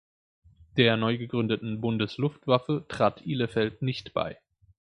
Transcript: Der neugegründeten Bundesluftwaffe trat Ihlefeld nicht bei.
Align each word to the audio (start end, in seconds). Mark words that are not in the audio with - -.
Der 0.77 0.97
neugegründeten 0.97 1.79
Bundesluftwaffe 1.79 2.85
trat 2.87 3.21
Ihlefeld 3.21 3.83
nicht 3.83 4.15
bei. 4.15 4.39